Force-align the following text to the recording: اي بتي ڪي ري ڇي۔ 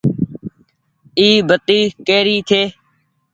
اي 1.19 1.29
بتي 1.47 1.79
ڪي 2.07 2.19
ري 2.27 2.37
ڇي۔ 2.49 2.63